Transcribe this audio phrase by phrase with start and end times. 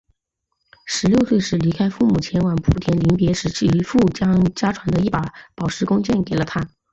[0.87, 5.21] 十六岁时离开父母前往蒲甘临别时其父将家传的一把
[5.53, 6.59] 宝石弓箭给了他。